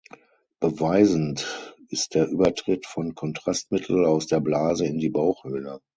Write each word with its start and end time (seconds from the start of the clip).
Beweisend 0.59 1.75
ist 1.89 2.15
der 2.15 2.27
Übertritt 2.27 2.87
von 2.87 3.13
Kontrastmittel 3.13 4.03
aus 4.03 4.25
der 4.25 4.39
Blase 4.39 4.87
in 4.87 4.97
die 4.97 5.09
Bauchhöhle. 5.11 5.79